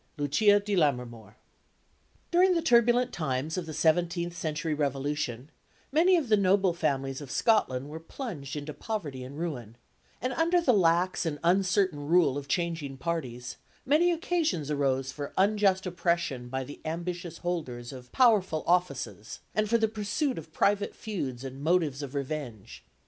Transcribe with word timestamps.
LUCIA 0.17 0.59
DI 0.59 0.73
LAMMERMOOR 0.75 1.35
During 2.31 2.55
the 2.55 2.63
turbulent 2.63 3.13
times 3.13 3.55
of 3.55 3.67
the 3.67 3.71
seventeenth 3.75 4.35
century 4.35 4.73
revolution, 4.73 5.51
many 5.91 6.15
of 6.17 6.27
the 6.27 6.37
noble 6.37 6.73
families 6.73 7.21
of 7.21 7.29
Scotland 7.29 7.87
were 7.87 7.99
plunged 7.99 8.55
into 8.55 8.73
poverty 8.73 9.23
and 9.23 9.37
ruin; 9.37 9.77
and 10.19 10.33
under 10.33 10.59
the 10.59 10.73
lax 10.73 11.23
and 11.23 11.37
uncertain 11.43 12.07
rule 12.07 12.35
of 12.35 12.47
changing 12.47 12.97
parties, 12.97 13.57
many 13.85 14.09
occasions 14.11 14.71
arose 14.71 15.11
for 15.11 15.33
unjust 15.37 15.85
oppression 15.85 16.49
by 16.49 16.63
the 16.63 16.81
ambitious 16.83 17.37
holders 17.37 17.93
of 17.93 18.11
powerful 18.11 18.63
offices, 18.65 19.41
and 19.53 19.69
for 19.69 19.77
the 19.77 19.87
pursuit 19.87 20.39
of 20.39 20.51
private 20.51 20.95
feuds 20.95 21.43
and 21.43 21.61
motives 21.61 22.01
of 22.01 22.15
revenge. 22.15 22.83